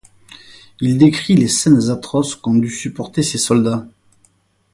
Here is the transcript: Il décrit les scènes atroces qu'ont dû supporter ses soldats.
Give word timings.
Il 0.79 0.97
décrit 0.97 1.35
les 1.35 1.47
scènes 1.47 1.91
atroces 1.91 2.33
qu'ont 2.35 2.55
dû 2.55 2.71
supporter 2.71 3.21
ses 3.21 3.37
soldats. 3.37 3.85